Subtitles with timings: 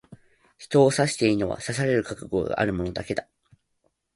[0.57, 3.27] 人を刺していいのは、刺される覚悟がある者だけだ。